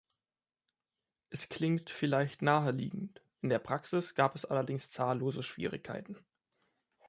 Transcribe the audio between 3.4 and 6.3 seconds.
in der Praxis gab es allerdings zahllose Schwierigkeiten.